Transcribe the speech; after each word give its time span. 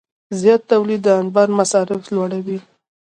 زیات 0.39 0.61
تولید 0.71 1.01
د 1.03 1.07
انبار 1.21 1.49
مصارف 1.59 2.01
لوړوي. 2.13 2.57